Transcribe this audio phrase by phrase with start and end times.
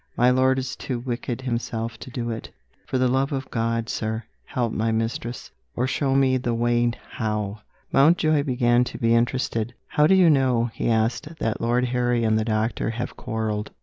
[0.17, 2.49] My lord is too wicked himself to do it.
[2.87, 7.59] For the love of God, sir, help my mistress or show me the way how!"
[7.91, 9.75] Mountjoy began to be interested.
[9.89, 13.69] "How do you know," he asked, "that Lord Harry and the doctor have quarrelled?"